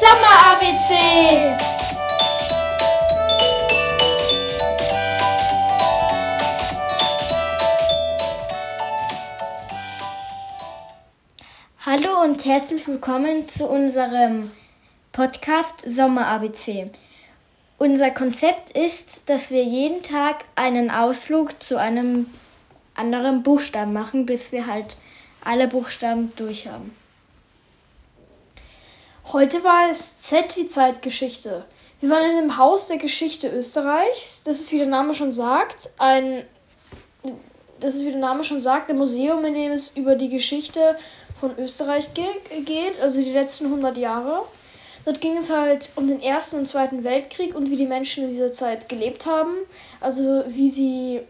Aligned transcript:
ABC! 0.00 0.94
Hallo 11.84 12.22
und 12.22 12.44
herzlich 12.44 12.86
willkommen 12.86 13.48
zu 13.48 13.66
unserem 13.66 14.52
Podcast 15.10 15.82
Sommer 15.84 16.28
ABC. 16.28 16.90
Unser 17.78 18.12
Konzept 18.12 18.70
ist, 18.70 19.28
dass 19.28 19.50
wir 19.50 19.64
jeden 19.64 20.04
Tag 20.04 20.44
einen 20.54 20.92
Ausflug 20.92 21.60
zu 21.60 21.76
einem 21.76 22.26
anderen 22.94 23.42
Buchstaben 23.42 23.92
machen, 23.92 24.26
bis 24.26 24.52
wir 24.52 24.68
halt 24.68 24.96
alle 25.44 25.66
Buchstaben 25.66 26.32
durch 26.36 26.68
haben. 26.68 26.94
Heute 29.30 29.62
war 29.62 29.90
es 29.90 30.20
Z 30.20 30.56
wie 30.56 30.66
Zeitgeschichte. 30.66 31.66
Wir 32.00 32.08
waren 32.08 32.30
in 32.30 32.36
dem 32.38 32.56
Haus 32.56 32.86
der 32.86 32.96
Geschichte 32.96 33.50
Österreichs. 33.50 34.42
Das 34.42 34.58
ist, 34.58 34.72
wie 34.72 34.78
der 34.78 34.86
Name 34.86 35.12
schon 35.14 35.32
sagt, 35.32 35.90
ein 35.98 36.44
das 37.78 37.94
ist, 37.94 38.06
wie 38.06 38.10
der 38.10 38.20
Name 38.20 38.42
schon 38.42 38.62
sagt, 38.62 38.88
ein 38.88 38.96
Museum, 38.96 39.44
in 39.44 39.52
dem 39.52 39.72
es 39.72 39.96
über 39.96 40.16
die 40.16 40.30
Geschichte 40.30 40.96
von 41.38 41.56
Österreich 41.58 42.14
ge 42.14 42.24
geht, 42.64 43.00
also 43.00 43.20
die 43.20 43.30
letzten 43.30 43.66
100 43.66 43.98
Jahre. 43.98 44.44
Dort 45.04 45.20
ging 45.20 45.36
es 45.36 45.50
halt 45.50 45.92
um 45.96 46.08
den 46.08 46.22
Ersten 46.22 46.56
und 46.56 46.66
Zweiten 46.66 47.04
Weltkrieg 47.04 47.54
und 47.54 47.70
wie 47.70 47.76
die 47.76 47.86
Menschen 47.86 48.24
in 48.24 48.30
dieser 48.30 48.54
Zeit 48.54 48.88
gelebt 48.88 49.26
haben. 49.26 49.52
Also 50.00 50.44
wie 50.48 50.70
sie 50.70 51.20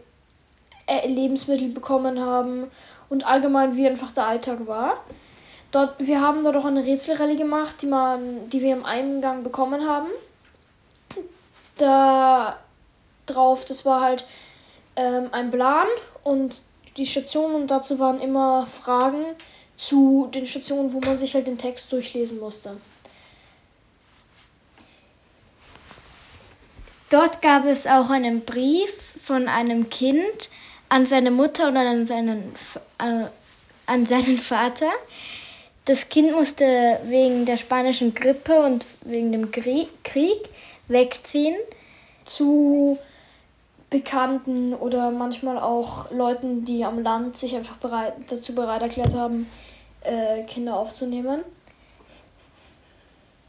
äh, 0.87 1.05
Lebensmittel 1.05 1.67
bekommen 1.67 2.21
haben 2.21 2.71
und 3.09 3.27
allgemein 3.27 3.75
wie 3.75 3.87
einfach 3.87 4.13
der 4.13 4.25
Alltag 4.25 4.67
war. 4.67 5.03
Dort, 5.71 5.95
wir 5.99 6.19
haben 6.21 6.43
dort 6.43 6.55
auch 6.57 6.65
eine 6.65 6.83
Rätselrallye 6.83 7.37
gemacht, 7.37 7.81
die, 7.81 7.85
man, 7.85 8.49
die 8.49 8.61
wir 8.61 8.73
im 8.73 8.85
Eingang 8.85 9.43
bekommen 9.43 9.87
haben. 9.87 10.09
Da 11.77 12.59
drauf, 13.27 13.65
das 13.65 13.85
war 13.85 14.01
halt 14.01 14.25
ähm, 14.95 15.29
ein 15.31 15.51
Plan 15.51 15.87
und 16.23 16.59
die 16.97 17.05
Stationen 17.05 17.55
und 17.55 17.67
dazu 17.67 17.99
waren 17.99 18.19
immer 18.19 18.67
Fragen 18.67 19.23
zu 19.77 20.29
den 20.33 20.45
Stationen, 20.45 20.93
wo 20.93 20.99
man 20.99 21.17
sich 21.17 21.35
halt 21.35 21.47
den 21.47 21.57
Text 21.57 21.91
durchlesen 21.93 22.39
musste. 22.39 22.77
Dort 27.09 27.41
gab 27.41 27.65
es 27.65 27.87
auch 27.87 28.09
einen 28.09 28.41
Brief 28.41 28.91
von 29.23 29.47
einem 29.47 29.89
Kind 29.89 30.49
an 30.89 31.05
seine 31.05 31.31
Mutter 31.31 31.69
oder 31.69 31.81
an 31.81 32.05
seinen, 32.05 32.55
äh, 32.99 33.25
an 33.85 34.05
seinen 34.05 34.37
Vater. 34.37 34.91
Das 35.89 36.07
Kind 36.07 36.33
musste 36.33 36.99
wegen 37.05 37.47
der 37.47 37.57
spanischen 37.57 38.13
Grippe 38.13 38.61
und 38.61 38.85
wegen 39.01 39.31
dem 39.31 39.49
Krieg 39.49 39.89
wegziehen. 40.87 41.55
Zu 42.25 42.99
Bekannten 43.89 44.75
oder 44.75 45.09
manchmal 45.09 45.57
auch 45.57 46.11
Leuten, 46.11 46.63
die 46.63 46.85
am 46.85 47.01
Land 47.01 47.37
sich 47.37 47.55
einfach 47.55 47.77
bereit, 47.77 48.13
dazu 48.27 48.53
bereit 48.53 48.83
erklärt 48.83 49.15
haben, 49.15 49.49
äh, 50.01 50.43
Kinder 50.43 50.77
aufzunehmen. 50.77 51.41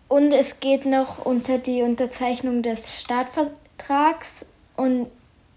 Und 0.08 0.33
es 0.33 0.61
geht 0.61 0.86
noch 0.86 1.27
unter 1.27 1.58
die 1.58 1.83
Unterzeichnung 1.83 2.62
des 2.62 3.02
Startvertrags 3.02 4.46
und 4.78 5.08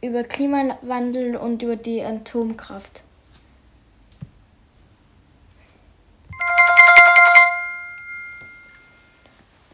über 0.01 0.25
Klimawandel 0.25 1.37
und 1.37 1.63
über 1.63 1.77
die 1.77 2.03
Atomkraft. 2.03 3.03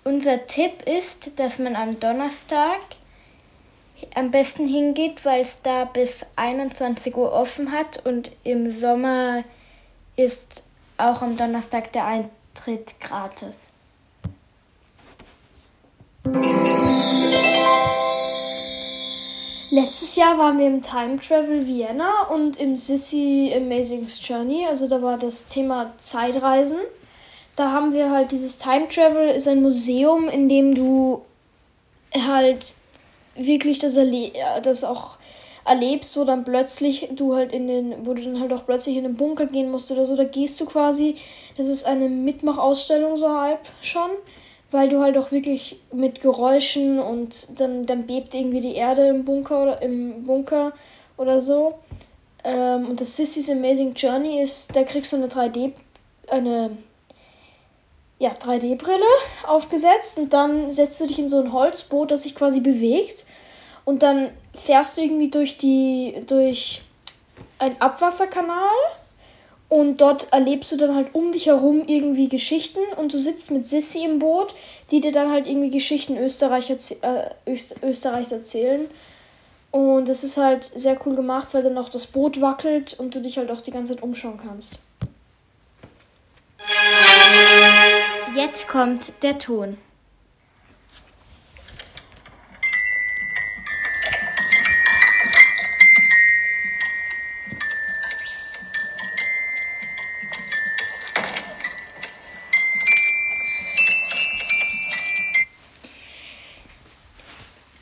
Unser 0.10 0.48
Tipp 0.48 0.88
ist, 0.88 1.40
dass 1.40 1.60
man 1.60 1.76
am 1.76 2.00
Donnerstag 2.00 2.80
am 4.16 4.32
besten 4.32 4.68
hingeht, 4.68 5.24
weil 5.24 5.42
es 5.42 5.62
da 5.62 5.86
bis 5.86 6.26
21 6.36 7.16
Uhr 7.16 7.32
offen 7.32 7.72
hat 7.72 8.04
und 8.08 8.32
im 8.44 8.72
Sommer 8.72 9.44
ist 10.16 10.64
auch 10.98 11.22
am 11.22 11.38
Donnerstag 11.38 11.94
der 11.94 12.06
Eintritt 12.08 13.00
gratis. 13.00 13.54
Letztes 19.70 20.16
Jahr 20.16 20.40
waren 20.40 20.58
wir 20.58 20.66
im 20.66 20.82
Time 20.82 21.20
Travel 21.20 21.68
Vienna 21.68 22.24
und 22.30 22.58
im 22.58 22.76
Sissy 22.76 23.54
Amazing 23.56 24.08
Journey. 24.24 24.66
Also 24.66 24.88
da 24.88 25.04
war 25.04 25.20
das 25.20 25.46
Thema 25.46 25.94
Zeitreisen. 26.00 26.80
Da 27.60 27.74
haben 27.74 27.92
wir 27.92 28.10
halt 28.10 28.32
dieses 28.32 28.58
Time 28.58 28.88
Travel 28.88 29.28
ist 29.32 29.46
ein 29.46 29.62
Museum, 29.62 30.30
in 30.30 30.48
dem 30.48 30.74
du 30.74 31.24
halt 32.14 32.74
wirklich 33.36 33.80
das, 33.80 33.98
erle 33.98 34.32
das 34.64 34.86
auch 34.86 35.18
erlebst, 35.66 36.16
wo 36.16 36.24
dann 36.24 36.46
plötzlich 36.46 37.10
du 37.12 37.36
halt 37.36 37.52
in 37.52 37.68
den, 37.68 38.06
wo 38.06 38.14
du 38.14 38.22
dann 38.22 38.40
halt 38.40 38.54
auch 38.54 38.66
plötzlich 38.66 38.96
in 38.96 39.04
den 39.04 39.18
Bunker 39.18 39.46
gehen 39.46 39.72
musst 39.72 39.92
oder 39.92 40.06
so, 40.06 40.16
da 40.16 40.24
gehst 40.24 40.58
du 40.62 40.66
quasi, 40.66 41.16
das 41.58 41.68
ist 41.68 41.86
eine 41.86 42.08
Mitmachausstellung 42.08 43.18
so 43.18 43.28
halb 43.28 43.60
schon, 43.82 44.10
weil 44.72 44.88
du 44.88 45.02
halt 45.02 45.18
auch 45.18 45.34
wirklich 45.34 45.82
mit 45.92 46.22
Geräuschen 46.22 46.98
und 46.98 47.60
dann, 47.60 47.86
dann 47.86 48.08
bebt 48.08 48.36
irgendwie 48.36 48.62
die 48.62 48.76
Erde 48.76 49.08
im 49.08 49.26
Bunker 49.26 49.64
oder 49.64 49.82
im 49.82 50.24
Bunker 50.24 50.72
oder 51.18 51.42
so. 51.42 51.74
Ähm, 52.46 52.88
und 52.88 53.02
das 53.02 53.18
Sissy's 53.18 53.50
Amazing 53.50 53.96
Journey 53.96 54.42
ist, 54.42 54.74
da 54.74 54.84
kriegst 54.84 55.12
du 55.12 55.18
eine 55.18 55.28
3D, 55.28 55.74
eine 56.30 56.78
ja, 58.20 58.32
3D-Brille 58.32 59.06
aufgesetzt 59.48 60.18
und 60.18 60.34
dann 60.34 60.72
setzt 60.72 61.00
du 61.02 61.08
dich 61.08 61.20
in 61.20 61.30
so 61.30 61.40
ein 61.40 61.54
Holzboot, 61.54 62.12
das 62.12 62.24
sich 62.24 62.36
quasi 62.36 62.60
bewegt 62.60 63.26
und 63.86 64.04
dann 64.04 64.30
fährst 64.54 64.98
du 64.98 65.02
irgendwie 65.02 65.30
durch 65.30 65.58
die 65.58 66.16
durch 66.28 66.82
einen 67.58 67.80
Abwasserkanal 67.82 68.76
und 69.70 70.02
dort 70.02 70.34
erlebst 70.34 70.72
du 70.72 70.78
dann 70.78 70.96
halt 70.96 71.14
um 71.14 71.32
dich 71.32 71.46
herum 71.46 71.84
irgendwie 71.86 72.28
Geschichten 72.28 72.80
und 72.98 73.14
du 73.14 73.20
sitzt 73.20 73.52
mit 73.52 73.68
Sissy 73.68 74.04
im 74.04 74.20
Boot, 74.20 74.56
die 74.90 75.00
dir 75.00 75.12
dann 75.12 75.32
halt 75.32 75.48
irgendwie 75.48 75.70
Geschichten 75.70 76.18
Österreich 76.18 76.72
äh, 76.72 77.30
Öst 77.50 77.76
Österreichs 77.84 78.32
erzählen. 78.32 78.90
Und 79.72 80.10
das 80.10 80.24
ist 80.24 80.38
halt 80.38 80.66
sehr 80.66 80.98
cool 81.06 81.16
gemacht, 81.16 81.50
weil 81.52 81.62
dann 81.62 81.78
auch 81.78 81.90
das 81.90 82.08
Boot 82.08 82.42
wackelt 82.42 83.00
und 83.00 83.14
du 83.14 83.22
dich 83.22 83.38
halt 83.38 83.52
auch 83.52 83.62
die 83.62 83.70
ganze 83.70 83.94
Zeit 83.94 84.02
umschauen 84.02 84.40
kannst. 84.44 84.80
Jetzt 88.36 88.68
kommt 88.68 89.12
der 89.24 89.40
Ton. 89.40 89.78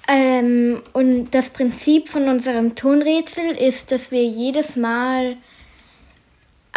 Ähm, 0.08 0.82
und 0.94 1.32
das 1.32 1.50
Prinzip 1.50 2.08
von 2.08 2.30
unserem 2.30 2.76
Tonrätsel 2.76 3.52
ist, 3.52 3.92
dass 3.92 4.12
wir 4.12 4.24
jedes 4.24 4.78
Mal 4.78 5.36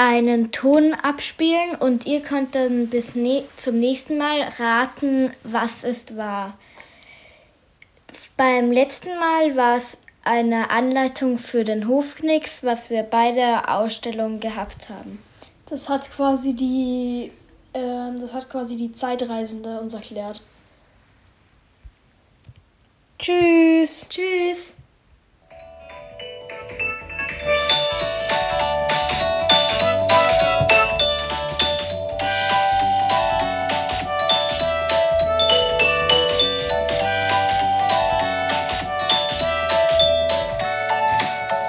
einen 0.00 0.50
Ton 0.50 0.94
abspielen 0.94 1.75
und 1.78 2.06
ihr 2.06 2.22
könnt 2.22 2.55
dann 2.55 2.88
bis 2.88 3.15
ne 3.15 3.44
zum 3.59 3.78
nächsten 3.78 4.16
Mal 4.16 4.41
raten, 4.59 5.31
was 5.44 5.84
es 5.84 6.16
war. 6.16 6.56
Beim 8.34 8.72
letzten 8.72 9.11
Mal 9.19 9.55
war 9.56 9.77
es 9.77 9.99
eine 10.25 10.71
Anleitung 10.71 11.37
für 11.37 11.64
den 11.64 11.87
Hofknicks, 11.87 12.62
was 12.62 12.88
wir 12.88 13.02
bei 13.02 13.32
der 13.32 13.76
Ausstellung 13.76 14.41
gehabt 14.41 14.88
haben. 14.88 15.23
Das 15.67 15.91
hat 15.91 16.11
quasi 16.11 16.56
die, 16.56 17.31
äh, 17.75 18.19
das 18.19 18.32
hat 18.32 18.49
quasi 18.49 18.76
die 18.76 18.94
Zeitreisende 18.94 19.81
uns 19.81 19.93
erklärt. 19.93 20.41
Tschüss. 23.19 24.08
Tschüss. 24.08 24.30